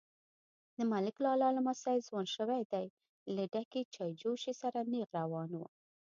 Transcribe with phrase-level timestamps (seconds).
[0.75, 2.85] _د ملک لالا لمسی ځوان شوی دی،
[3.35, 5.61] له ډکې چايجوشې سره نيغ روان و.